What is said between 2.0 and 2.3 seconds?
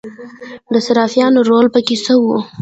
څه و؟